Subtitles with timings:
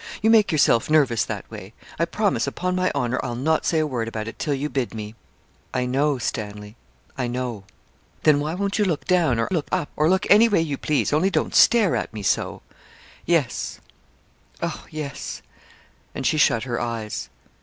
[0.23, 1.73] You make yourself nervous that way.
[1.99, 4.95] I promise, upon my honour, I'll not say a word about it till you bid
[4.95, 5.13] me.'
[5.75, 6.75] 'I know, Stanley
[7.19, 7.65] I know.'
[8.23, 11.13] 'Then, why won't you look down, or look up, or look any way you please,
[11.13, 12.63] only don't stare at me so.'
[13.27, 13.79] 'Yes
[14.63, 15.43] oh, yes,'
[16.15, 17.29] and she shut her eyes.